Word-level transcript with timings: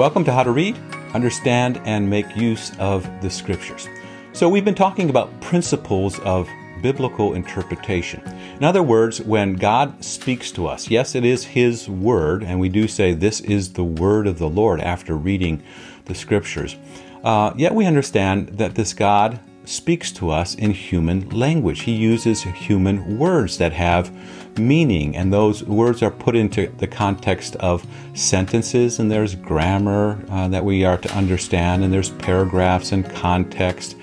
Welcome 0.00 0.24
to 0.24 0.32
How 0.32 0.44
to 0.44 0.50
Read, 0.50 0.78
Understand, 1.12 1.78
and 1.84 2.08
Make 2.08 2.34
Use 2.34 2.72
of 2.78 3.06
the 3.20 3.28
Scriptures. 3.28 3.86
So, 4.32 4.48
we've 4.48 4.64
been 4.64 4.74
talking 4.74 5.10
about 5.10 5.42
principles 5.42 6.18
of 6.20 6.48
biblical 6.80 7.34
interpretation. 7.34 8.22
In 8.56 8.64
other 8.64 8.82
words, 8.82 9.20
when 9.20 9.56
God 9.56 10.02
speaks 10.02 10.52
to 10.52 10.66
us, 10.66 10.88
yes, 10.88 11.14
it 11.14 11.26
is 11.26 11.44
His 11.44 11.86
Word, 11.86 12.42
and 12.42 12.58
we 12.58 12.70
do 12.70 12.88
say 12.88 13.12
this 13.12 13.40
is 13.40 13.74
the 13.74 13.84
Word 13.84 14.26
of 14.26 14.38
the 14.38 14.48
Lord 14.48 14.80
after 14.80 15.14
reading 15.14 15.62
the 16.06 16.14
Scriptures. 16.14 16.76
Uh, 17.22 17.52
yet 17.58 17.74
we 17.74 17.84
understand 17.84 18.56
that 18.56 18.76
this 18.76 18.94
God 18.94 19.38
speaks 19.70 20.10
to 20.10 20.30
us 20.30 20.54
in 20.56 20.72
human 20.72 21.28
language. 21.30 21.82
He 21.82 21.92
uses 21.92 22.42
human 22.42 23.18
words 23.18 23.58
that 23.58 23.72
have 23.72 24.10
meaning, 24.58 25.16
and 25.16 25.32
those 25.32 25.62
words 25.64 26.02
are 26.02 26.10
put 26.10 26.34
into 26.34 26.66
the 26.78 26.86
context 26.86 27.54
of 27.56 27.86
sentences, 28.14 28.98
and 28.98 29.10
there's 29.10 29.36
grammar 29.36 30.20
uh, 30.28 30.48
that 30.48 30.64
we 30.64 30.84
are 30.84 30.98
to 30.98 31.16
understand, 31.16 31.84
and 31.84 31.92
there's 31.92 32.10
paragraphs 32.10 32.90
and 32.90 33.08
context. 33.10 33.96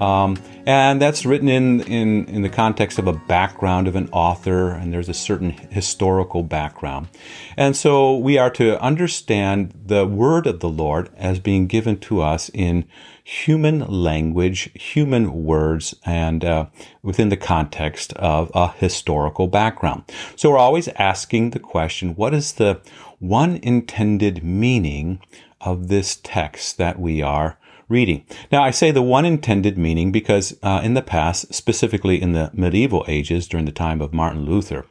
Um, 0.00 0.36
and 0.66 1.02
that's 1.02 1.26
written 1.26 1.48
in, 1.48 1.80
in, 1.82 2.24
in 2.26 2.42
the 2.42 2.48
context 2.48 2.98
of 2.98 3.06
a 3.06 3.12
background 3.12 3.88
of 3.88 3.96
an 3.96 4.08
author, 4.12 4.70
and 4.70 4.92
there's 4.92 5.08
a 5.08 5.14
certain 5.14 5.50
historical 5.50 6.42
background. 6.42 7.08
And 7.56 7.76
so 7.76 8.16
we 8.16 8.38
are 8.38 8.50
to 8.50 8.80
understand 8.80 9.74
the 9.86 10.06
word 10.06 10.46
of 10.46 10.60
the 10.60 10.68
Lord 10.68 11.10
as 11.16 11.38
being 11.38 11.66
given 11.66 11.98
to 12.00 12.20
us 12.20 12.50
in 12.54 12.84
human 13.24 13.80
language, 13.80 14.70
human 14.74 15.44
words, 15.44 15.94
and 16.04 16.44
uh, 16.44 16.66
within 17.02 17.28
the 17.28 17.36
context 17.36 18.12
of 18.14 18.50
a 18.54 18.68
historical 18.72 19.48
background. 19.48 20.04
So 20.36 20.50
we're 20.50 20.58
always 20.58 20.88
asking 20.88 21.50
the 21.50 21.60
question 21.60 22.14
what 22.14 22.34
is 22.34 22.54
the 22.54 22.80
one 23.18 23.58
intended 23.62 24.42
meaning 24.42 25.20
of 25.60 25.88
this 25.88 26.18
text 26.22 26.78
that 26.78 26.98
we 26.98 27.22
are 27.22 27.58
reading. 27.88 28.24
Now, 28.50 28.62
I 28.62 28.70
say 28.70 28.90
the 28.90 29.02
one 29.02 29.24
intended 29.24 29.76
meaning 29.78 30.12
because 30.12 30.56
uh, 30.62 30.80
in 30.82 30.94
the 30.94 31.02
past, 31.02 31.52
specifically 31.54 32.20
in 32.20 32.32
the 32.32 32.50
medieval 32.52 33.04
ages 33.08 33.48
during 33.48 33.66
the 33.66 33.72
time 33.72 34.00
of 34.00 34.12
Martin 34.12 34.44
Luther, 34.44 34.86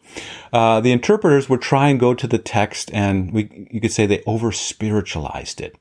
uh, 0.54 0.80
the 0.82 0.92
interpreters 0.92 1.50
would 1.50 1.62
try 1.62 1.90
and 1.90 2.00
go 2.00 2.14
to 2.14 2.28
the 2.28 2.38
text 2.38 2.92
and 2.94 3.32
we, 3.32 3.68
you 3.72 3.82
could 3.82 3.92
say 3.92 4.06
they 4.06 4.24
over 4.26 4.52
spiritualized 4.52 5.62
it. 5.62 5.76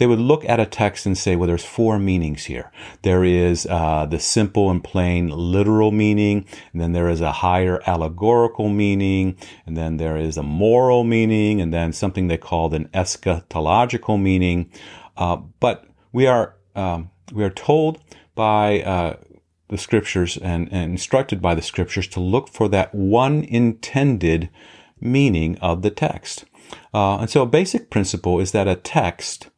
They 0.00 0.06
would 0.06 0.18
look 0.18 0.48
at 0.48 0.58
a 0.58 0.64
text 0.64 1.04
and 1.04 1.16
say, 1.16 1.36
well, 1.36 1.46
there's 1.46 1.62
four 1.62 1.98
meanings 1.98 2.44
here. 2.44 2.72
There 3.02 3.22
is 3.22 3.66
uh, 3.66 4.06
the 4.06 4.18
simple 4.18 4.70
and 4.70 4.82
plain 4.82 5.28
literal 5.28 5.90
meaning, 5.90 6.46
and 6.72 6.80
then 6.80 6.92
there 6.92 7.10
is 7.10 7.20
a 7.20 7.32
higher 7.32 7.82
allegorical 7.86 8.70
meaning, 8.70 9.36
and 9.66 9.76
then 9.76 9.98
there 9.98 10.16
is 10.16 10.38
a 10.38 10.42
moral 10.42 11.04
meaning, 11.04 11.60
and 11.60 11.74
then 11.74 11.92
something 11.92 12.28
they 12.28 12.38
called 12.38 12.72
an 12.72 12.88
eschatological 12.94 14.18
meaning. 14.18 14.70
Uh, 15.18 15.36
but 15.36 15.84
we 16.12 16.26
are 16.26 16.56
um, 16.74 17.10
we 17.32 17.44
are 17.44 17.50
told 17.50 18.00
by 18.34 18.82
uh, 18.82 19.16
the 19.68 19.78
scriptures 19.78 20.36
and, 20.36 20.68
and 20.72 20.92
instructed 20.92 21.40
by 21.40 21.54
the 21.54 21.62
scriptures 21.62 22.08
to 22.08 22.20
look 22.20 22.48
for 22.48 22.68
that 22.68 22.94
one 22.94 23.42
intended 23.44 24.50
meaning 25.00 25.56
of 25.58 25.82
the 25.82 25.90
text. 25.90 26.44
Uh, 26.92 27.18
and 27.18 27.30
so 27.30 27.42
a 27.42 27.46
basic 27.46 27.90
principle 27.90 28.40
is 28.40 28.52
that 28.52 28.68
a 28.68 28.76
text 28.76 29.48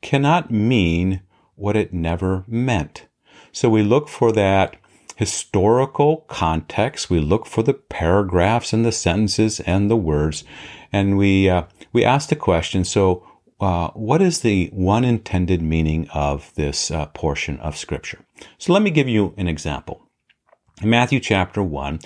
cannot 0.00 0.50
mean 0.50 1.22
what 1.54 1.76
it 1.76 1.92
never 1.92 2.44
meant. 2.46 3.06
So 3.52 3.68
we 3.68 3.82
look 3.82 4.08
for 4.08 4.32
that 4.32 4.76
historical 5.16 6.24
context. 6.28 7.10
We 7.10 7.20
look 7.20 7.46
for 7.46 7.62
the 7.62 7.74
paragraphs 7.74 8.72
and 8.72 8.84
the 8.84 8.92
sentences 8.92 9.60
and 9.60 9.90
the 9.90 9.96
words, 9.96 10.44
and 10.92 11.16
we 11.16 11.48
uh, 11.48 11.64
we 11.92 12.04
ask 12.04 12.28
the 12.28 12.36
question. 12.36 12.84
So 12.84 13.26
uh, 13.62 13.90
what 13.92 14.20
is 14.20 14.40
the 14.40 14.68
one 14.72 15.04
intended 15.04 15.62
meaning 15.62 16.08
of 16.12 16.52
this 16.56 16.90
uh, 16.90 17.06
portion 17.06 17.60
of 17.60 17.76
Scripture? 17.76 18.24
So 18.58 18.72
let 18.72 18.82
me 18.82 18.90
give 18.90 19.08
you 19.08 19.34
an 19.36 19.46
example. 19.46 20.02
In 20.82 20.90
Matthew 20.90 21.20
chapter 21.20 21.62
1, 21.62 22.00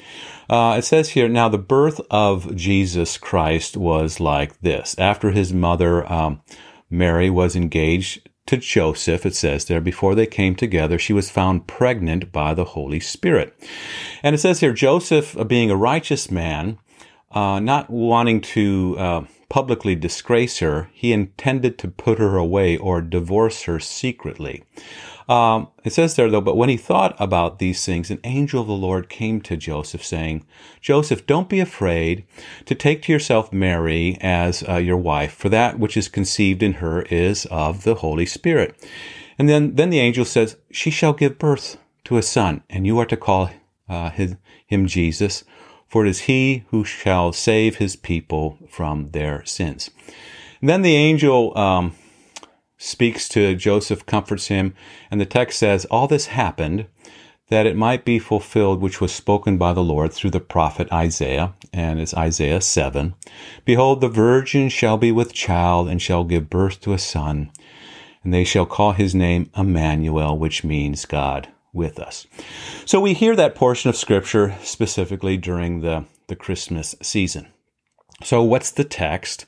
uh, 0.50 0.75
it 0.77 0.83
says 0.83 1.11
here, 1.11 1.28
Now 1.28 1.49
the 1.49 1.56
birth 1.56 1.99
of 2.11 2.55
Jesus 2.55 3.16
Christ 3.16 3.75
was 3.75 4.21
like 4.21 4.61
this. 4.61 4.95
After 4.99 5.31
his 5.31 5.55
mother, 5.55 6.11
um, 6.12 6.43
Mary, 6.91 7.31
was 7.31 7.56
engaged 7.56 8.28
to 8.47 8.59
Joseph, 8.59 9.25
it 9.25 9.34
says 9.34 9.65
there, 9.65 9.81
before 9.81 10.15
they 10.15 10.27
came 10.27 10.55
together, 10.55 10.99
she 10.99 11.15
was 11.15 11.31
found 11.31 11.66
pregnant 11.66 12.33
by 12.33 12.53
the 12.53 12.65
Holy 12.65 13.00
Spirit. 13.00 13.59
And 14.22 14.34
it 14.34 14.39
says 14.39 14.61
here, 14.61 14.75
Joseph, 14.75 15.37
uh, 15.39 15.45
being 15.45 15.71
a 15.71 15.77
righteous 15.77 16.31
man, 16.31 16.78
uh, 17.31 17.61
not 17.61 17.89
wanting 17.89 18.43
to 18.43 18.97
uh, 18.99 19.25
publicly 19.49 19.95
disgrace 19.95 20.59
her, 20.59 20.91
he 20.93 21.12
intended 21.12 21.79
to 21.79 21.89
put 21.89 22.19
her 22.19 22.37
away 22.37 22.77
or 22.77 23.01
divorce 23.01 23.62
her 23.62 23.79
secretly. 23.79 24.65
Um, 25.29 25.69
it 25.83 25.93
says 25.93 26.15
there 26.15 26.31
though, 26.31 26.41
but 26.41 26.57
when 26.57 26.69
he 26.69 26.77
thought 26.77 27.17
about 27.19 27.59
these 27.59 27.84
things, 27.84 28.11
an 28.11 28.21
angel 28.23 28.61
of 28.61 28.69
the 28.69 28.75
Lord 28.75 29.09
came 29.09 29.41
to 29.43 29.57
Joseph 29.57 30.05
saying, 30.05 30.47
Joseph, 30.81 31.27
don't 31.27 31.49
be 31.49 31.59
afraid 31.59 32.25
to 32.65 32.75
take 32.75 33.03
to 33.03 33.12
yourself 33.12 33.53
Mary 33.53 34.19
as 34.21 34.62
uh, 34.69 34.77
your 34.77 34.97
wife, 34.97 35.34
for 35.34 35.49
that 35.49 35.78
which 35.78 35.97
is 35.97 36.09
conceived 36.09 36.63
in 36.63 36.75
her 36.75 37.03
is 37.03 37.47
of 37.47 37.83
the 37.83 37.97
Holy 37.97 38.27
Spirit. 38.27 38.77
And 39.39 39.49
then, 39.49 39.75
then 39.75 39.91
the 39.91 40.01
angel 40.01 40.25
says, 40.25 40.57
she 40.71 40.91
shall 40.91 41.13
give 41.13 41.39
birth 41.39 41.77
to 42.05 42.17
a 42.17 42.23
son, 42.23 42.63
and 42.71 42.87
you 42.87 42.99
are 42.99 43.07
to 43.07 43.17
call 43.17 43.51
uh, 43.89 44.11
his, 44.11 44.37
him 44.67 44.87
Jesus, 44.87 45.45
for 45.88 46.04
it 46.04 46.08
is 46.08 46.20
he 46.20 46.64
who 46.69 46.84
shall 46.84 47.32
save 47.32 47.76
his 47.76 47.97
people 47.97 48.58
from 48.69 49.10
their 49.10 49.44
sins. 49.44 49.91
And 50.60 50.69
then 50.69 50.82
the 50.82 50.97
angel 50.97 51.56
um, 51.56 51.94
speaks 52.78 53.28
to 53.30 53.54
Joseph, 53.54 54.06
comforts 54.06 54.48
him, 54.48 54.74
and 55.10 55.20
the 55.20 55.26
text 55.26 55.58
says, 55.58 55.84
All 55.86 56.06
this 56.06 56.26
happened 56.26 56.86
that 57.48 57.66
it 57.66 57.76
might 57.76 58.04
be 58.04 58.19
fulfilled 58.19 58.80
which 58.80 59.00
was 59.00 59.12
spoken 59.12 59.56
by 59.56 59.72
the 59.72 59.84
Lord 59.84 60.12
through 60.12 60.30
the 60.30 60.41
prophet 60.41 60.92
Isaiah, 60.92 61.54
and 61.72 62.00
it's 62.00 62.14
Isaiah 62.14 62.60
7. 62.60 63.14
Behold, 63.64 64.00
the 64.00 64.08
virgin 64.08 64.68
shall 64.68 64.97
be 64.97 65.12
with 65.12 65.32
child 65.32 65.88
and 65.88 66.03
shall 66.03 66.24
give 66.24 66.50
birth 66.50 66.80
to 66.80 66.92
a 66.92 66.98
son, 66.98 67.53
and 68.24 68.34
they 68.34 68.42
shall 68.42 68.66
call 68.66 68.92
his 68.92 69.14
name 69.14 69.50
Emmanuel, 69.56 70.36
which 70.36 70.64
means 70.64 71.04
God 71.04 71.48
with 71.76 72.00
us. 72.00 72.26
So 72.84 73.00
we 73.00 73.12
hear 73.12 73.37
that 73.37 73.54
portion 73.54 73.91
of 73.91 73.97
scripture 73.97 74.56
specifically 74.62 75.37
during 75.37 75.82
the, 75.82 76.06
the 76.26 76.34
Christmas 76.34 76.97
season. 77.03 77.47
So 78.25 78.42
what's 78.42 78.70
the 78.70 78.84
text? 78.84 79.47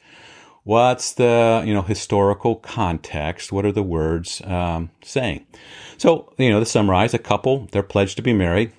What's 0.64 1.12
the 1.12 1.62
you 1.64 1.72
know 1.72 1.80
historical 1.80 2.56
context? 2.56 3.50
What 3.50 3.64
are 3.64 3.72
the 3.72 3.82
words 3.82 4.42
um, 4.44 4.90
saying? 5.02 5.46
So 5.96 6.30
you 6.36 6.50
know 6.50 6.60
to 6.60 6.66
summarize, 6.66 7.14
a 7.14 7.18
couple 7.18 7.68
they're 7.72 7.82
pledged 7.82 8.16
to 8.18 8.22
be 8.22 8.34
married. 8.34 8.72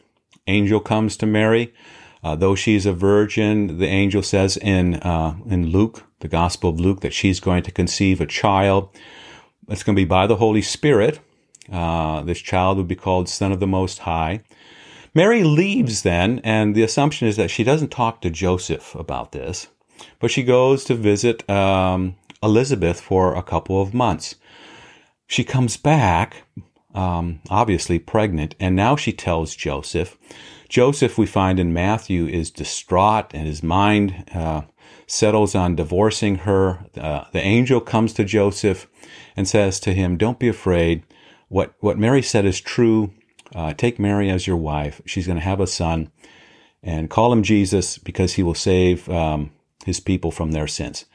Angel 0.46 0.80
comes 0.80 1.18
to 1.18 1.26
Mary, 1.26 1.74
uh, 2.24 2.36
though 2.36 2.54
she's 2.54 2.86
a 2.86 2.94
virgin. 2.94 3.80
The 3.80 3.88
angel 3.88 4.22
says 4.22 4.56
in 4.58 4.96
uh, 4.98 5.36
in 5.48 5.72
Luke, 5.72 6.04
the 6.20 6.28
Gospel 6.28 6.70
of 6.70 6.80
Luke, 6.80 7.02
that 7.02 7.14
she's 7.14 7.40
going 7.40 7.64
to 7.64 7.72
conceive 7.72 8.22
a 8.22 8.28
child. 8.28 8.90
It's 9.68 9.82
going 9.82 9.96
to 9.96 10.00
be 10.00 10.06
by 10.06 10.28
the 10.28 10.36
Holy 10.36 10.62
Spirit. 10.62 11.20
Uh, 11.72 12.22
this 12.22 12.40
child 12.40 12.78
would 12.78 12.88
be 12.88 12.96
called 12.96 13.30
Son 13.30 13.52
of 13.52 13.60
the 13.60 13.68
Most 13.68 14.00
High. 14.00 14.42
Mary 15.14 15.44
leaves 15.44 16.04
then, 16.04 16.40
and 16.44 16.76
the 16.76 16.84
assumption 16.84 17.28
is 17.28 17.36
that 17.38 17.50
she 17.50 17.64
doesn't 17.64 17.90
talk 17.90 18.22
to 18.22 18.30
Joseph 18.30 18.94
about 18.96 19.32
this, 19.32 19.68
but 20.20 20.32
she 20.32 20.44
goes 20.44 20.84
to 20.86 20.94
visit 20.94 21.48
um, 21.50 22.16
Elizabeth 22.44 23.02
for 23.02 23.36
a 23.36 23.44
couple 23.44 23.82
of 23.82 23.94
months. 23.94 24.36
She 25.28 25.44
comes 25.44 25.78
back, 25.78 26.44
um, 26.94 27.42
obviously 27.50 28.00
pregnant, 28.00 28.56
and 28.60 28.76
now 28.76 28.96
she 28.96 29.12
tells 29.12 29.56
Joseph. 29.56 30.18
Joseph, 30.70 31.18
we 31.18 31.26
find 31.26 31.60
in 31.60 31.74
Matthew, 31.74 32.28
is 32.28 32.52
distraught, 32.52 33.34
and 33.34 33.48
his 33.48 33.64
mind 33.64 34.30
uh, 34.34 34.62
settles 35.08 35.56
on 35.56 35.76
divorcing 35.76 36.36
her. 36.38 36.86
Uh, 36.96 37.26
the 37.32 37.42
angel 37.42 37.82
comes 37.82 38.14
to 38.14 38.24
Joseph 38.24 38.88
and 39.36 39.48
says 39.48 39.80
to 39.82 39.94
him, 39.94 40.18
Don't 40.18 40.40
be 40.40 40.48
afraid 40.48 41.04
what 41.50 41.74
what 41.80 41.98
Mary 41.98 42.22
said 42.22 42.46
is 42.46 42.62
true. 42.62 43.12
Uh, 43.54 43.74
take 43.74 44.00
Mary 44.00 44.30
as 44.30 44.48
your 44.48 44.58
wife. 44.58 45.02
She's 45.06 45.26
going 45.26 45.40
to 45.40 45.44
have 45.44 45.60
a 45.60 45.68
son, 45.68 46.12
and 46.82 47.10
call 47.10 47.34
him 47.34 47.44
Jesus 47.44 47.98
because 47.98 48.34
he 48.34 48.44
will 48.44 48.56
save 48.56 49.10
um, 49.10 49.52
his 49.86 50.00
people 50.00 50.32
from 50.32 50.52
their 50.52 50.68
sins. 50.68 51.06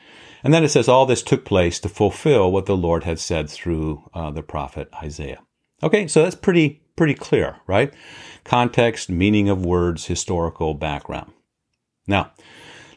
And 0.43 0.53
then 0.53 0.63
it 0.63 0.69
says 0.69 0.89
all 0.89 1.07
this 1.07 1.23
took 1.23 1.45
place 1.45 1.81
to 1.81 1.89
fulfill 1.89 2.53
what 2.53 2.67
the 2.67 2.77
Lord 2.77 3.05
had 3.05 3.19
said 3.19 3.49
through 3.49 4.03
uh, 4.13 4.31
the 4.31 4.43
prophet 4.43 4.91
Isaiah. 5.03 5.41
Okay, 5.83 6.07
so 6.07 6.23
that's 6.23 6.37
pretty 6.37 6.83
pretty 6.97 7.15
clear, 7.15 7.57
right? 7.67 7.95
Context, 8.45 9.09
meaning 9.09 9.49
of 9.49 9.65
words, 9.65 10.07
historical 10.07 10.75
background. 10.75 11.33
Now, 12.07 12.33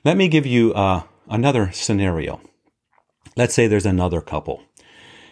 let 0.04 0.18
me 0.18 0.28
give 0.28 0.46
you 0.46 0.74
uh, 0.74 1.04
another 1.30 1.72
scenario. 1.72 2.42
Let's 3.36 3.54
say 3.54 3.68
there's 3.68 3.86
another 3.86 4.20
couple 4.20 4.64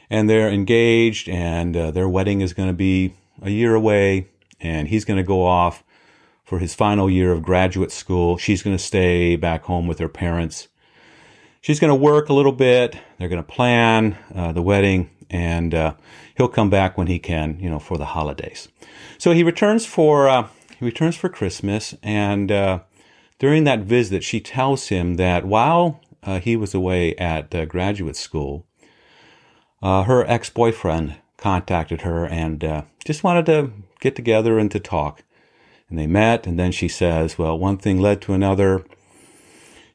and 0.10 0.30
they're 0.30 0.50
engaged, 0.50 1.30
and 1.30 1.75
uh, 1.75 1.92
their 1.92 2.07
wedding 2.07 2.42
is 2.42 2.54
going 2.54 2.69
to 2.69 2.74
be 2.74 3.13
a 3.42 3.50
year 3.50 3.75
away, 3.75 4.28
and 4.60 4.88
he's 4.88 5.06
going 5.06 5.18
to 5.18 5.24
go 5.24 5.46
off 5.46 5.84
for 6.44 6.60
his 6.60 6.75
final 6.75 7.10
year 7.10 7.31
of 7.31 7.42
graduate 7.42 7.92
school. 7.92 8.38
She's 8.38 8.62
going 8.62 8.78
to 8.78 8.84
stay 8.84 9.36
back 9.36 9.63
home 9.63 9.88
with 9.88 10.00
her 10.00 10.10
parents. 10.10 10.68
she's 11.62 11.80
going 11.80 11.90
to 11.90 11.96
work 11.96 12.30
a 12.30 12.34
little 12.34 12.52
bit. 12.52 12.96
They're 13.18 13.30
going 13.30 13.44
to 13.44 13.52
plan 13.52 14.18
uh, 14.34 14.52
the 14.52 14.62
wedding, 14.62 15.10
and 15.30 15.74
uh, 15.74 15.96
he'll 16.38 16.48
come 16.48 16.69
back 16.69 16.98
when 16.98 17.07
he 17.07 17.18
can, 17.18 17.60
you 17.60 17.69
know, 17.69 17.80
for 17.80 17.98
the 17.98 18.06
holidays. 18.06 18.68
So 19.18 19.31
he 19.31 19.44
returns 19.44 19.86
for 19.86 20.30
uh, 20.30 20.48
he 20.78 20.86
returns 20.86 21.16
for 21.16 21.30
Christmas, 21.30 21.96
and 22.04 22.52
uh, 22.52 22.80
during 23.40 23.63
that 23.63 23.80
visit, 23.80 24.24
she 24.24 24.40
tells 24.40 24.90
him 24.90 25.16
that 25.16 25.46
while 25.46 26.02
uh, 26.24 26.40
he 26.40 26.56
was 26.56 26.74
away 26.74 27.16
at 27.16 27.54
uh, 27.56 27.66
graduate 27.66 28.16
school, 28.16 28.66
her 29.81 30.25
ex 30.27 30.50
boyfriend 30.50 31.16
contacted 31.38 32.01
her 32.01 32.25
and 32.25 32.83
just 33.06 33.24
wanted 33.24 33.45
to 33.48 33.72
get 34.00 34.16
together 34.16 34.57
and 34.57 34.72
to 34.72 34.80
talk. 34.80 35.24
And 35.89 36.00
they 36.00 36.07
met, 36.07 36.48
and 36.48 36.57
then 36.57 36.72
she 36.72 36.88
says, 36.88 37.38
"Well, 37.38 37.57
one 37.57 37.77
thing 37.77 38.01
led 38.01 38.22
to 38.24 38.33
another." 38.33 38.86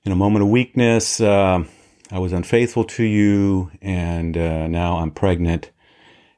in 0.05 0.12
a 0.12 0.17
moment 0.17 0.43
of 0.43 0.49
weakness, 0.49 1.21
uh, 1.21 1.65
I 2.11 2.19
was 2.19 2.32
unfaithful 2.32 2.85
to 2.85 3.05
you, 3.05 3.71
and 3.82 4.37
uh, 4.37 4.67
now 4.67 4.99
I'm 4.99 5.11
pregnant. 5.11 5.71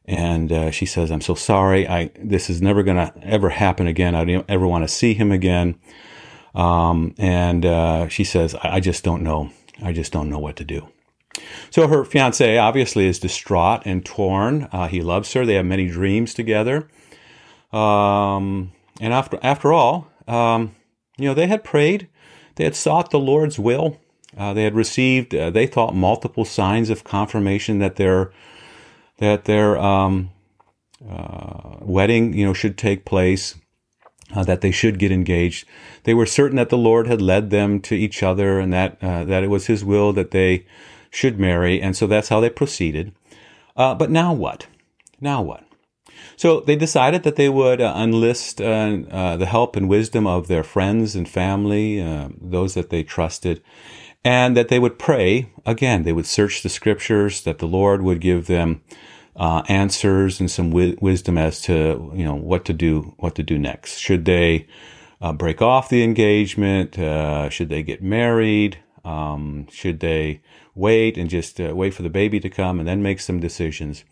And 0.05 0.51
uh, 0.51 0.71
she 0.73 0.85
says, 0.85 1.11
"I'm 1.13 1.21
so 1.21 1.35
sorry. 1.35 1.87
I 1.87 2.11
this 2.19 2.51
is 2.51 2.61
never 2.61 2.83
going 2.83 2.97
to 2.97 3.13
ever 3.23 3.51
happen 3.51 3.87
again. 3.87 4.15
I 4.15 4.25
don't 4.25 4.45
ever 4.49 4.67
want 4.67 4.85
to 4.85 4.89
see 4.89 5.15
him 5.15 5.31
again." 5.31 5.77
Um, 6.55 7.15
and 7.19 7.65
uh, 7.65 8.09
she 8.09 8.25
says, 8.25 8.55
I, 8.57 8.77
I 8.77 8.81
just 8.81 9.05
don't 9.05 9.23
know. 9.23 9.51
I 9.83 9.93
just 9.93 10.13
don't 10.13 10.29
know 10.29 10.41
what 10.41 10.57
to 10.57 10.65
do." 10.65 10.89
So 11.71 11.89
her 11.89 12.05
fiance 12.05 12.59
obviously 12.59 13.07
is 13.07 13.19
distraught 13.19 13.83
and 13.85 14.05
torn. 14.05 14.69
Uh, 14.73 14.89
he 14.89 15.01
loves 15.01 15.33
her. 15.33 15.47
They 15.47 15.55
have 15.55 15.67
many 15.67 15.89
dreams 15.89 16.35
together. 16.35 16.89
Um, 17.73 18.73
and 19.01 19.15
after 19.15 19.39
after 19.43 19.73
all, 19.73 20.09
um, 20.29 20.75
you 21.17 21.27
know, 21.27 21.35
they 21.35 21.47
had 21.47 21.65
prayed 21.65 22.09
they 22.57 22.65
had 22.65 22.77
sought 22.77 23.11
the 23.11 23.19
Lord's 23.19 23.59
will. 23.59 23.99
Uh, 24.37 24.55
they 24.55 24.65
had 24.65 24.75
received, 24.75 25.35
uh, 25.35 25.51
they 25.51 25.67
thought, 25.67 25.95
multiple 25.95 26.45
signs 26.45 26.91
of 26.91 27.05
confirmation 27.05 27.79
that 27.79 27.97
their 27.97 28.33
that 29.19 29.45
their 29.45 29.79
um, 29.79 30.31
uh, 31.09 31.77
wedding, 31.81 32.33
you 32.33 32.45
know, 32.45 32.55
should 32.55 32.77
take 32.77 33.05
place, 33.05 33.57
uh, 34.35 34.43
that 34.43 34.63
they 34.63 34.71
should 34.71 34.99
get 34.99 35.13
engaged. 35.13 35.67
They 36.05 36.15
were 36.15 36.27
certain 36.27 36.57
that 36.57 36.71
the 36.71 36.79
Lord 36.79 37.07
had 37.07 37.21
led 37.21 37.51
them 37.51 37.81
to 37.83 37.95
each 37.95 38.23
other, 38.23 38.59
and 38.59 38.73
that 38.73 38.97
uh, 39.03 39.25
that 39.25 39.45
it 39.45 39.51
was 39.51 39.67
His 39.67 39.85
will 39.85 40.13
that 40.15 40.31
they 40.31 40.67
should 41.13 41.39
marry, 41.39 41.81
and 41.81 41.95
so 41.95 42.07
that's 42.07 42.31
how 42.31 42.41
they 42.41 42.51
proceeded. 42.51 43.13
Uh, 43.77 43.95
but 43.95 44.11
now 44.11 44.33
what? 44.33 44.67
Now 45.21 45.43
what? 45.43 45.65
So 46.37 46.61
they 46.61 46.75
decided 46.75 47.23
that 47.23 47.37
they 47.37 47.49
would 47.49 47.81
uh, 47.81 47.95
enlist 47.97 48.61
uh, 48.61 48.99
uh, 49.11 49.37
the 49.37 49.47
help 49.47 49.77
and 49.77 49.89
wisdom 49.89 50.27
of 50.27 50.49
their 50.49 50.65
friends 50.65 51.15
and 51.15 51.29
family, 51.29 52.01
uh, 52.01 52.31
those 52.41 52.75
that 52.75 52.91
they 52.91 53.03
trusted, 53.03 53.63
and 54.25 54.57
that 54.57 54.69
they 54.69 54.79
would 54.79 54.99
pray. 54.99 55.53
Again, 55.67 56.03
they 56.03 56.13
would 56.13 56.27
search 56.27 56.63
the 56.63 56.69
scriptures, 56.69 57.43
that 57.43 57.59
the 57.59 57.67
Lord 57.67 58.03
would 58.03 58.21
give 58.21 58.47
them 58.47 58.83
uh, 59.37 59.63
answers 59.69 60.41
and 60.41 60.51
some 60.51 60.71
wi- 60.71 60.97
wisdom 61.01 61.37
as 61.37 61.61
to 61.63 62.11
you 62.15 62.25
know 62.25 62.35
what 62.35 62.65
to 62.65 62.73
do, 62.73 63.15
what 63.19 63.35
to 63.35 63.43
do 63.43 63.59
next. 63.59 63.99
Should 63.99 64.25
they 64.25 64.67
break 65.35 65.61
off 65.61 65.89
the 65.89 66.03
engagement? 66.03 66.95
should 67.53 67.69
they 67.69 67.83
get 67.83 68.03
married? 68.03 68.79
Um, 69.05 69.67
should 69.71 70.01
they 70.01 70.43
wait 70.75 71.19
and 71.19 71.31
just 71.31 71.59
wait 71.59 71.95
for 71.95 72.03
the 72.03 72.11
baby 72.11 72.41
to 72.41 72.49
come 72.49 72.79
and 72.79 72.89
then 72.89 73.03
make 73.03 73.21
some 73.21 73.41
decisions? 73.41 74.05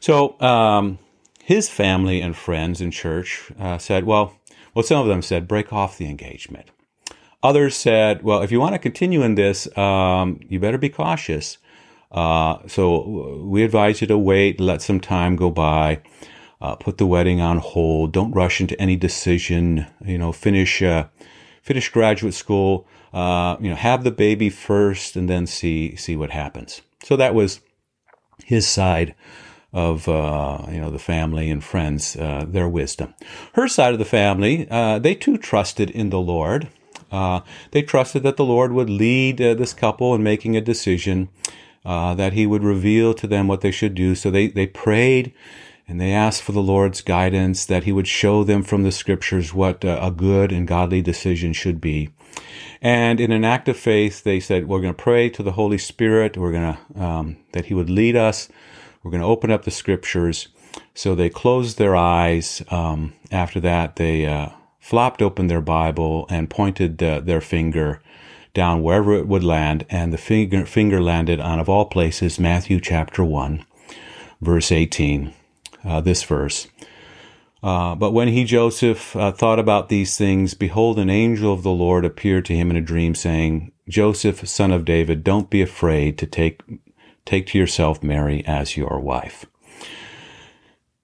So 0.00 0.40
um, 0.40 0.98
his 1.42 1.68
family 1.68 2.20
and 2.20 2.36
friends 2.36 2.80
in 2.80 2.90
church 2.90 3.50
uh, 3.58 3.78
said, 3.78 4.04
well, 4.04 4.38
well, 4.74 4.82
some 4.82 5.00
of 5.00 5.06
them 5.06 5.22
said, 5.22 5.48
break 5.48 5.72
off 5.72 5.98
the 5.98 6.06
engagement. 6.06 6.70
Others 7.42 7.76
said, 7.76 8.22
well, 8.22 8.42
if 8.42 8.50
you 8.52 8.60
want 8.60 8.74
to 8.74 8.78
continue 8.78 9.22
in 9.22 9.34
this, 9.34 9.66
um, 9.78 10.40
you 10.48 10.60
better 10.60 10.78
be 10.78 10.88
cautious. 10.88 11.58
Uh, 12.10 12.58
so 12.66 13.42
we 13.44 13.62
advise 13.62 14.00
you 14.00 14.06
to 14.08 14.18
wait, 14.18 14.60
let 14.60 14.82
some 14.82 15.00
time 15.00 15.36
go 15.36 15.50
by, 15.50 16.00
uh, 16.60 16.74
put 16.74 16.98
the 16.98 17.06
wedding 17.06 17.40
on 17.40 17.58
hold. 17.58 18.12
Don't 18.12 18.32
rush 18.32 18.60
into 18.60 18.80
any 18.80 18.96
decision. 18.96 19.86
You 20.04 20.18
know, 20.18 20.32
finish 20.32 20.82
uh, 20.82 21.06
finish 21.62 21.88
graduate 21.90 22.34
school. 22.34 22.86
Uh, 23.12 23.56
you 23.60 23.70
know, 23.70 23.76
have 23.76 24.04
the 24.04 24.10
baby 24.10 24.50
first, 24.50 25.16
and 25.16 25.28
then 25.28 25.46
see 25.46 25.96
see 25.96 26.16
what 26.16 26.30
happens. 26.30 26.82
So 27.02 27.16
that 27.16 27.34
was 27.34 27.60
his 28.44 28.66
side 28.66 29.14
of 29.72 30.08
uh, 30.08 30.66
you 30.70 30.80
know 30.80 30.90
the 30.90 30.98
family 30.98 31.50
and 31.50 31.62
friends, 31.62 32.16
uh, 32.16 32.44
their 32.46 32.68
wisdom. 32.68 33.14
Her 33.54 33.68
side 33.68 33.92
of 33.92 33.98
the 33.98 34.04
family, 34.04 34.66
uh, 34.70 34.98
they 34.98 35.14
too 35.14 35.38
trusted 35.38 35.90
in 35.90 36.10
the 36.10 36.20
Lord. 36.20 36.68
Uh, 37.10 37.40
they 37.70 37.82
trusted 37.82 38.22
that 38.22 38.36
the 38.36 38.44
Lord 38.44 38.72
would 38.72 38.90
lead 38.90 39.40
uh, 39.40 39.54
this 39.54 39.72
couple 39.72 40.14
in 40.14 40.22
making 40.22 40.56
a 40.56 40.60
decision, 40.60 41.28
uh, 41.84 42.14
that 42.14 42.34
He 42.34 42.46
would 42.46 42.62
reveal 42.62 43.14
to 43.14 43.26
them 43.26 43.48
what 43.48 43.60
they 43.60 43.70
should 43.70 43.94
do. 43.94 44.14
So 44.14 44.30
they 44.30 44.48
they 44.48 44.66
prayed. 44.66 45.32
And 45.88 46.00
they 46.00 46.12
asked 46.12 46.42
for 46.42 46.52
the 46.52 46.62
Lord's 46.62 47.00
guidance 47.00 47.64
that 47.64 47.84
He 47.84 47.92
would 47.92 48.06
show 48.06 48.44
them 48.44 48.62
from 48.62 48.82
the 48.82 48.92
Scriptures 48.92 49.54
what 49.54 49.82
a 49.82 50.12
good 50.14 50.52
and 50.52 50.68
godly 50.68 51.02
decision 51.02 51.54
should 51.54 51.80
be. 51.80 52.10
And 52.80 53.18
in 53.18 53.32
an 53.32 53.44
act 53.44 53.68
of 53.68 53.76
faith, 53.76 54.22
they 54.22 54.38
said, 54.38 54.68
"We're 54.68 54.82
going 54.82 54.94
to 54.94 55.02
pray 55.02 55.30
to 55.30 55.42
the 55.42 55.52
Holy 55.52 55.78
Spirit. 55.78 56.36
We're 56.36 56.52
going 56.52 56.76
to 56.76 57.02
um, 57.02 57.36
that 57.52 57.66
He 57.66 57.74
would 57.74 57.90
lead 57.90 58.14
us." 58.14 58.48
We're 59.02 59.12
going 59.12 59.22
to 59.22 59.26
open 59.28 59.50
up 59.50 59.64
the 59.64 59.70
scriptures. 59.70 60.48
So 60.94 61.14
they 61.14 61.30
closed 61.30 61.78
their 61.78 61.96
eyes. 61.96 62.62
Um, 62.70 63.14
after 63.30 63.60
that, 63.60 63.96
they 63.96 64.26
uh, 64.26 64.50
flopped 64.80 65.22
open 65.22 65.46
their 65.46 65.60
Bible 65.60 66.26
and 66.28 66.50
pointed 66.50 67.02
uh, 67.02 67.20
their 67.20 67.40
finger 67.40 68.02
down 68.54 68.82
wherever 68.82 69.14
it 69.14 69.28
would 69.28 69.44
land. 69.44 69.86
And 69.88 70.12
the 70.12 70.18
finger, 70.18 70.66
finger 70.66 71.00
landed 71.00 71.40
on, 71.40 71.58
of 71.58 71.68
all 71.68 71.86
places, 71.86 72.38
Matthew 72.38 72.80
chapter 72.80 73.24
1, 73.24 73.64
verse 74.40 74.72
18. 74.72 75.32
Uh, 75.88 76.02
this 76.02 76.22
verse. 76.22 76.68
Uh, 77.62 77.94
but 77.94 78.12
when 78.12 78.28
he, 78.28 78.44
Joseph, 78.44 79.16
uh, 79.16 79.32
thought 79.32 79.58
about 79.58 79.88
these 79.88 80.18
things, 80.18 80.52
behold, 80.52 80.98
an 80.98 81.08
angel 81.08 81.50
of 81.50 81.62
the 81.62 81.70
Lord 81.70 82.04
appeared 82.04 82.44
to 82.44 82.54
him 82.54 82.70
in 82.70 82.76
a 82.76 82.82
dream, 82.82 83.14
saying, 83.14 83.72
Joseph, 83.88 84.46
son 84.46 84.70
of 84.70 84.84
David, 84.84 85.24
don't 85.24 85.48
be 85.48 85.62
afraid 85.62 86.18
to 86.18 86.26
take 86.26 86.60
take 87.24 87.46
to 87.46 87.58
yourself 87.58 88.02
Mary 88.02 88.44
as 88.46 88.76
your 88.76 89.00
wife. 89.00 89.46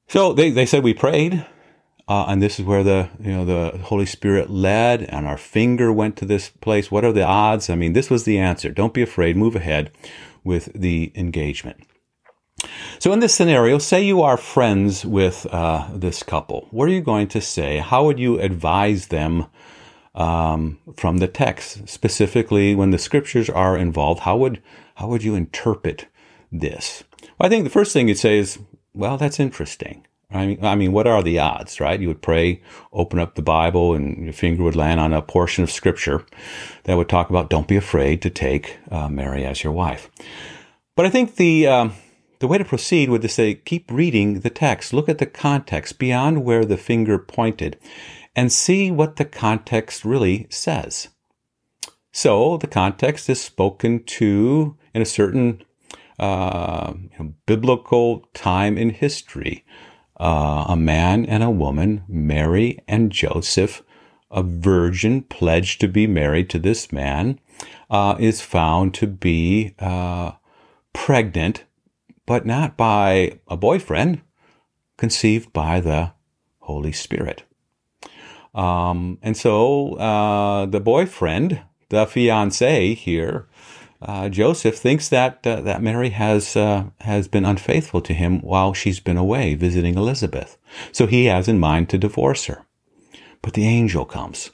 So 0.07 0.33
they, 0.35 0.51
they 0.51 0.67
said 0.67 0.85
we 0.85 0.95
prayed, 0.95 1.45
uh, 2.07 2.27
and 2.29 2.43
this 2.43 2.61
is 2.61 2.67
where 2.67 2.85
the 2.85 3.09
you 3.19 3.33
know 3.33 3.45
the 3.47 3.79
Holy 3.79 4.07
Spirit 4.07 4.51
led, 4.51 5.03
and 5.05 5.27
our 5.27 5.39
finger 5.39 5.91
went 5.93 6.17
to 6.19 6.27
this 6.27 6.51
place. 6.51 6.91
What 6.91 7.07
are 7.07 7.13
the 7.13 7.25
odds? 7.25 7.71
I 7.71 7.75
mean, 7.75 7.95
this 7.95 8.11
was 8.11 8.25
the 8.25 8.39
answer. 8.39 8.71
Don't 8.71 8.95
be 8.95 9.03
afraid. 9.03 9.35
Move 9.35 9.57
ahead 9.57 9.91
with 10.45 10.71
the 10.75 11.11
engagement. 11.15 11.87
So 12.99 13.13
in 13.13 13.21
this 13.21 13.35
scenario, 13.35 13.79
say 13.79 14.05
you 14.05 14.23
are 14.23 14.37
friends 14.37 15.05
with 15.05 15.47
uh, 15.51 15.89
this 15.93 16.23
couple. 16.23 16.69
What 16.71 16.89
are 16.89 16.93
you 16.93 17.01
going 17.01 17.29
to 17.29 17.41
say? 17.41 17.79
How 17.79 18.05
would 18.05 18.19
you 18.19 18.41
advise 18.41 19.09
them 19.09 19.47
um, 20.15 20.79
from 20.97 21.19
the 21.19 21.29
text, 21.29 21.89
specifically 21.89 22.75
when 22.75 22.91
the 22.91 22.99
scriptures 22.99 23.51
are 23.51 23.77
involved? 23.77 24.21
How 24.21 24.37
would 24.37 24.63
how 24.97 25.09
would 25.09 25.25
you 25.25 25.35
interpret 25.35 26.07
this? 26.53 27.03
Well, 27.39 27.47
I 27.47 27.49
think 27.49 27.65
the 27.65 27.71
first 27.71 27.93
thing 27.93 28.09
you'd 28.09 28.19
say 28.19 28.39
is, 28.39 28.59
well, 28.95 29.17
that's 29.17 29.41
interesting. 29.41 30.07
I 30.31 30.47
mean, 30.47 30.65
I 30.65 30.75
mean, 30.75 30.93
what 30.93 31.07
are 31.07 31.23
the 31.23 31.39
odds, 31.39 31.81
right? 31.81 32.01
You 32.01 32.09
would 32.09 32.23
pray, 32.23 32.63
open 32.93 33.19
up 33.19 33.35
the 33.35 33.43
Bible, 33.43 33.95
and 33.95 34.25
your 34.25 34.33
finger 34.33 34.63
would 34.63 34.77
land 34.77 35.01
on 35.01 35.13
a 35.13 35.23
portion 35.23 35.63
of 35.63 35.71
Scripture 35.71 36.25
that 36.85 36.97
would 36.97 37.09
talk 37.09 37.29
about 37.31 37.51
don't 37.51 37.69
be 37.69 37.77
afraid 37.77 38.23
to 38.23 38.31
take 38.31 38.79
uh, 38.91 39.09
Mary 39.09 39.45
as 39.45 39.63
your 39.63 39.73
wife. 39.73 40.11
But 40.97 41.07
I 41.07 41.11
think 41.11 41.37
the 41.37 41.67
um, 41.67 41.93
the 42.45 42.49
way 42.49 42.59
to 42.59 42.65
proceed 42.67 43.09
would 43.09 43.23
to 43.23 43.29
say 43.29 43.55
keep 43.55 43.91
reading 43.91 44.41
the 44.41 44.51
text, 44.51 44.93
look 44.93 45.09
at 45.09 45.17
the 45.17 45.25
context 45.25 45.99
beyond 45.99 46.45
where 46.45 46.67
the 46.67 46.77
finger 46.77 47.19
pointed, 47.19 47.79
and 48.37 48.53
see 48.53 48.91
what 48.91 49.17
the 49.17 49.25
context 49.25 50.05
really 50.05 50.47
says. 50.51 51.09
So 52.13 52.59
the 52.59 52.67
context 52.67 53.31
is 53.31 53.41
spoken 53.41 54.05
to 54.05 54.77
in 54.93 55.01
a 55.01 55.07
certain 55.07 55.65
uh, 56.19 56.93
you 56.95 57.19
know, 57.19 57.35
biblical 57.47 58.29
time 58.35 58.77
in 58.77 58.91
history. 58.91 59.65
Uh, 60.21 60.67
a 60.69 60.77
man 60.77 61.25
and 61.25 61.43
a 61.43 61.49
woman, 61.49 62.05
Mary 62.07 62.79
and 62.87 63.11
Joseph, 63.11 63.83
a 64.31 64.43
virgin 64.43 65.23
pledged 65.23 65.81
to 65.81 65.89
be 65.89 66.07
married 66.07 66.51
to 66.51 66.59
this 66.59 66.93
man, 66.93 67.41
uh, 67.89 68.17
is 68.21 68.43
found 68.43 68.93
to 68.93 69.07
be 69.07 69.75
uh, 69.79 70.33
pregnant, 70.93 71.65
but 72.27 72.47
not 72.47 72.77
by 72.77 73.39
a 73.49 73.57
boyfriend, 73.57 74.23
conceived 74.97 75.53
by 75.53 75.81
the 75.81 76.13
Holy 76.61 76.93
Spirit. 76.93 77.45
Um, 78.55 79.19
and 79.23 79.37
so 79.37 79.95
uh, 79.95 80.67
the 80.67 80.81
boyfriend, 80.81 81.61
the 81.89 82.07
fiance 82.07 82.95
here, 82.95 83.49
uh, 84.01 84.29
Joseph 84.29 84.77
thinks 84.77 85.09
that 85.09 85.47
uh, 85.47 85.63
that 85.63 85.83
Mary 85.83 86.11
has 86.11 86.57
uh, 86.57 86.85
has 87.01 87.27
been 87.27 87.45
unfaithful 87.45 88.03
to 88.03 88.13
him 88.13 88.41
while 88.41 88.75
she's 88.75 89.01
been 89.01 89.17
away 89.17 89.55
visiting 89.55 89.95
Elizabeth. 89.97 90.59
So 90.93 91.07
he 91.07 91.25
has 91.27 91.49
in 91.49 91.59
mind 91.59 91.89
to 91.89 91.99
divorce 91.99 92.45
her. 92.45 92.67
But 93.41 93.55
the 93.55 93.67
angel 93.67 94.05
comes. 94.05 94.51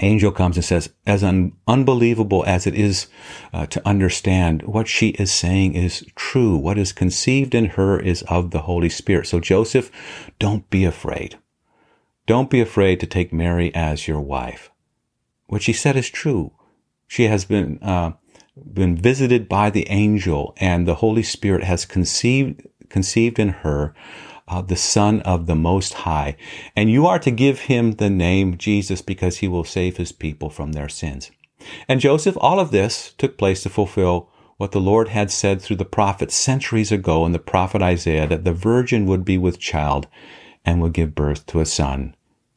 Angel 0.00 0.32
comes 0.32 0.56
and 0.56 0.64
says, 0.64 0.90
as 1.06 1.22
un- 1.22 1.52
unbelievable 1.66 2.44
as 2.46 2.66
it 2.66 2.74
is 2.74 3.06
uh, 3.52 3.66
to 3.66 3.86
understand, 3.86 4.62
what 4.62 4.88
she 4.88 5.10
is 5.10 5.32
saying 5.32 5.74
is 5.74 6.04
true. 6.14 6.56
What 6.56 6.78
is 6.78 6.92
conceived 6.92 7.54
in 7.54 7.66
her 7.66 7.98
is 7.98 8.22
of 8.22 8.50
the 8.50 8.62
Holy 8.62 8.88
Spirit. 8.88 9.26
So, 9.26 9.40
Joseph, 9.40 9.90
don't 10.38 10.68
be 10.70 10.84
afraid. 10.84 11.38
Don't 12.26 12.50
be 12.50 12.60
afraid 12.60 13.00
to 13.00 13.06
take 13.06 13.32
Mary 13.32 13.74
as 13.74 14.08
your 14.08 14.20
wife. 14.20 14.70
What 15.46 15.62
she 15.62 15.72
said 15.72 15.96
is 15.96 16.08
true. 16.08 16.52
She 17.06 17.24
has 17.24 17.44
been, 17.44 17.78
uh, 17.82 18.12
been 18.72 18.96
visited 18.96 19.48
by 19.48 19.70
the 19.70 19.88
angel 19.90 20.54
and 20.56 20.88
the 20.88 20.96
Holy 20.96 21.22
Spirit 21.22 21.64
has 21.64 21.84
conceived, 21.84 22.66
conceived 22.88 23.38
in 23.38 23.48
her 23.48 23.94
uh, 24.48 24.62
the 24.62 24.76
Son 24.76 25.20
of 25.20 25.46
the 25.46 25.54
Most 25.54 25.94
High. 25.94 26.36
And 26.76 26.90
you 26.90 27.06
are 27.06 27.18
to 27.18 27.30
give 27.30 27.60
him 27.60 27.92
the 27.92 28.10
name 28.10 28.58
Jesus 28.58 29.02
because 29.02 29.38
he 29.38 29.48
will 29.48 29.64
save 29.64 29.96
his 29.96 30.12
people 30.12 30.50
from 30.50 30.72
their 30.72 30.88
sins. 30.88 31.30
And 31.88 32.00
Joseph, 32.00 32.36
all 32.40 32.60
of 32.60 32.70
this 32.70 33.12
took 33.16 33.38
place 33.38 33.62
to 33.62 33.70
fulfill 33.70 34.28
what 34.56 34.72
the 34.72 34.80
Lord 34.80 35.08
had 35.08 35.30
said 35.30 35.60
through 35.60 35.76
the 35.76 35.84
prophet 35.84 36.30
centuries 36.30 36.92
ago 36.92 37.26
in 37.26 37.32
the 37.32 37.38
prophet 37.38 37.82
Isaiah 37.82 38.28
that 38.28 38.44
the 38.44 38.52
virgin 38.52 39.06
would 39.06 39.24
be 39.24 39.38
with 39.38 39.58
child 39.58 40.06
and 40.64 40.80
would 40.80 40.92
give 40.92 41.14
birth 41.14 41.46
to 41.46 41.60
a 41.60 41.66
son. 41.66 42.14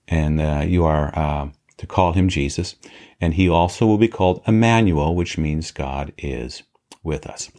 And 0.07 0.39
uh, 0.39 0.63
you 0.65 0.85
are 0.85 1.17
uh, 1.17 1.49
to 1.77 1.87
call 1.87 2.13
him 2.13 2.29
Jesus. 2.29 2.75
And 3.19 3.33
he 3.33 3.49
also 3.49 3.85
will 3.85 3.97
be 3.97 4.07
called 4.07 4.43
Emmanuel, 4.45 5.15
which 5.15 5.37
means 5.37 5.71
God 5.71 6.13
is 6.17 6.63
with 7.03 7.25
us. 7.25 7.49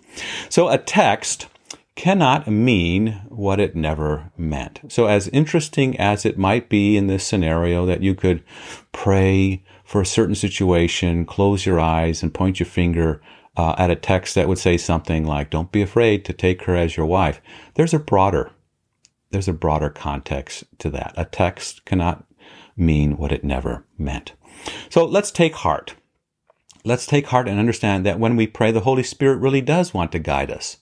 So 0.48 0.68
a 0.68 0.78
text 0.78 1.46
cannot 1.98 2.46
mean 2.46 3.20
what 3.28 3.58
it 3.58 3.74
never 3.74 4.30
meant. 4.38 4.80
So, 4.86 5.06
as 5.06 5.26
interesting 5.28 5.98
as 5.98 6.24
it 6.24 6.38
might 6.38 6.68
be 6.68 6.96
in 6.96 7.08
this 7.08 7.26
scenario 7.26 7.84
that 7.86 8.04
you 8.04 8.14
could 8.14 8.44
pray 8.92 9.64
for 9.84 10.00
a 10.00 10.06
certain 10.06 10.36
situation, 10.36 11.26
close 11.26 11.66
your 11.66 11.80
eyes, 11.80 12.22
and 12.22 12.32
point 12.32 12.60
your 12.60 12.68
finger 12.68 13.20
uh, 13.56 13.74
at 13.76 13.90
a 13.90 13.96
text 13.96 14.36
that 14.36 14.46
would 14.46 14.58
say 14.58 14.76
something 14.76 15.26
like, 15.26 15.50
Don't 15.50 15.72
be 15.72 15.82
afraid 15.82 16.24
to 16.26 16.32
take 16.32 16.62
her 16.62 16.76
as 16.76 16.96
your 16.96 17.06
wife, 17.06 17.42
there's 17.74 17.92
a 17.92 17.98
broader 17.98 18.52
there's 19.30 19.48
a 19.48 19.52
broader 19.52 19.90
context 19.90 20.64
to 20.78 20.88
that. 20.90 21.12
A 21.16 21.24
text 21.24 21.84
cannot 21.84 22.24
mean 22.76 23.16
what 23.16 23.32
it 23.32 23.44
never 23.44 23.84
meant. 23.98 24.32
So 24.88 25.04
let's 25.04 25.30
take 25.30 25.54
heart. 25.56 25.94
Let's 26.84 27.06
take 27.06 27.26
heart 27.26 27.48
and 27.48 27.58
understand 27.58 28.06
that 28.06 28.18
when 28.18 28.36
we 28.36 28.46
pray, 28.46 28.72
the 28.72 28.80
Holy 28.80 29.02
Spirit 29.02 29.36
really 29.36 29.60
does 29.60 29.92
want 29.92 30.12
to 30.12 30.18
guide 30.18 30.50
us 30.50 30.78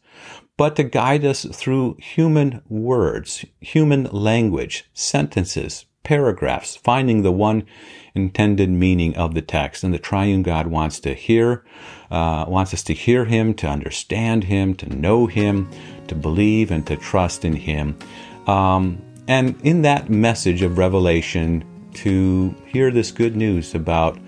but 0.57 0.77
to 0.77 0.85
guide 0.85 1.25
us 1.25 1.45
through 1.45 1.97
human 2.01 2.63
words, 2.69 3.45
human 3.61 4.05
language, 4.05 4.89
sentences, 4.95 5.85
paragraphs, 6.03 6.77
finding 6.77 7.23
the 7.23 7.33
one 7.33 7.67
intended 8.15 8.71
meaning 8.71 9.15
of 9.17 9.35
the 9.35 9.43
text. 9.43 9.85
And 9.85 9.93
the 9.93 9.99
triune 9.99 10.43
God 10.43 10.69
wants 10.69 11.01
to 11.01 11.15
hear, 11.15 11.65
uh, 12.11 12.45
wants 12.49 12.73
us 12.73 12.83
to 12.85 12.95
hear 12.95 13.25
Him, 13.25 13.55
to 13.55 13.67
understand 13.67 14.45
Him, 14.45 14.75
to 14.77 14.89
know 14.89 15.27
Him, 15.27 15.69
to 16.09 16.15
believe 16.15 16.71
and 16.71 16.87
to 16.87 16.97
trust 16.97 17.45
in 17.45 17.55
Him. 17.55 17.99
Um, 18.47 19.03
and 19.29 19.61
in 19.63 19.83
that 19.83 20.09
message 20.09 20.63
of 20.63 20.79
revelation, 20.79 21.65
to 21.95 22.55
hear 22.67 22.91
this 22.91 23.11
good 23.11 23.35
news 23.35 23.75
about 23.75 24.19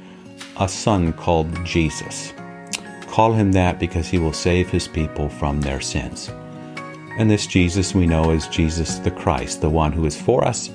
a 0.58 0.68
son 0.68 1.12
called 1.12 1.64
Jesus. 1.64 2.32
Call 3.18 3.32
him 3.32 3.50
that 3.50 3.80
because 3.80 4.06
he 4.06 4.16
will 4.16 4.32
save 4.32 4.70
his 4.70 4.87
people 4.87 5.28
from 5.28 5.60
their 5.60 5.80
sins. 5.80 6.30
And 7.18 7.28
this 7.28 7.48
Jesus 7.48 7.92
we 7.92 8.06
know 8.06 8.30
is 8.30 8.46
Jesus 8.46 9.00
the 9.00 9.10
Christ, 9.10 9.60
the 9.60 9.68
one 9.68 9.90
who 9.90 10.06
is 10.06 10.14
for 10.14 10.44
us, 10.44 10.70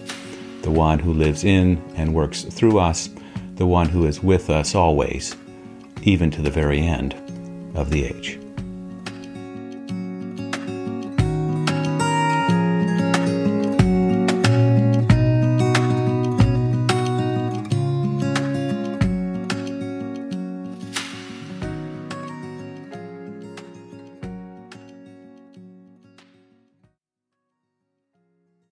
the 0.62 0.70
one 0.70 1.00
who 1.00 1.14
lives 1.14 1.46
in 1.46 1.82
and 1.96 2.14
works 2.14 2.42
through 2.44 2.80
us, 2.80 3.10
the 3.56 3.66
one 3.66 3.88
who 3.88 4.06
is 4.06 4.22
with 4.22 4.50
us 4.50 4.76
always, 4.76 5.38
even 6.02 6.30
to 6.32 6.42
the 6.42 6.52
very 6.52 6.82
end 6.82 7.14
of 7.76 7.92
the 7.92 8.04
age. 8.04 8.38